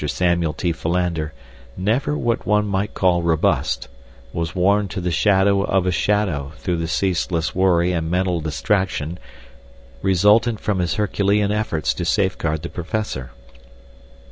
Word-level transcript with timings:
Samuel 0.07 0.53
T. 0.53 0.71
Philander, 0.71 1.31
never 1.77 2.17
what 2.17 2.43
one 2.47 2.65
might 2.65 2.95
call 2.95 3.21
robust, 3.21 3.87
was 4.33 4.55
worn 4.55 4.87
to 4.87 4.99
the 4.99 5.11
shadow 5.11 5.61
of 5.61 5.85
a 5.85 5.91
shadow 5.91 6.53
through 6.57 6.77
the 6.77 6.87
ceaseless 6.87 7.53
worry 7.53 7.91
and 7.91 8.09
mental 8.09 8.41
distraction 8.41 9.19
resultant 10.01 10.59
from 10.59 10.79
his 10.79 10.95
Herculean 10.95 11.51
efforts 11.51 11.93
to 11.93 12.03
safeguard 12.03 12.63
the 12.63 12.67
professor. 12.69 13.29